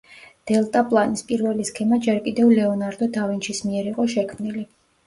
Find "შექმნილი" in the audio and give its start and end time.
4.17-4.69